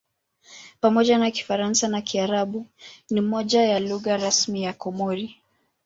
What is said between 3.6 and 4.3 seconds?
ya lugha